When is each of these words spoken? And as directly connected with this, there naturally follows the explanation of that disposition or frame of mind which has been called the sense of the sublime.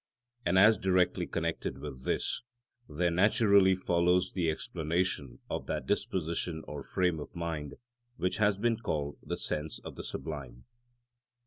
And 0.47 0.57
as 0.57 0.79
directly 0.79 1.27
connected 1.27 1.77
with 1.77 2.05
this, 2.05 2.41
there 2.89 3.11
naturally 3.11 3.75
follows 3.75 4.31
the 4.31 4.49
explanation 4.49 5.37
of 5.47 5.67
that 5.67 5.85
disposition 5.85 6.63
or 6.67 6.81
frame 6.81 7.19
of 7.19 7.35
mind 7.35 7.75
which 8.17 8.37
has 8.37 8.57
been 8.57 8.77
called 8.77 9.19
the 9.21 9.37
sense 9.37 9.77
of 9.83 9.95
the 9.95 10.03
sublime. 10.03 10.65